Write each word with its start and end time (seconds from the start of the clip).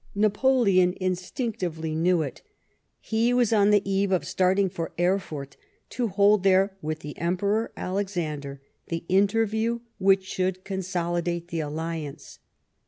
Napoleon 0.15 0.95
instinctively 0.99 1.93
knew 1.93 2.23
it. 2.23 2.41
He 2.99 3.35
was 3.35 3.53
on 3.53 3.69
the 3.69 3.87
eve 3.87 4.11
of 4.11 4.25
starting 4.25 4.67
for 4.67 4.93
Erfurt 4.97 5.57
to 5.91 6.07
hold 6.07 6.41
there 6.41 6.75
with 6.81 7.01
the 7.01 7.15
Emperor 7.19 7.71
Alexander 7.77 8.63
the 8.87 9.05
interview 9.09 9.79
which 9.99 10.25
should 10.25 10.63
consolidate 10.65 11.49
the 11.49 11.59
alliance. 11.59 12.39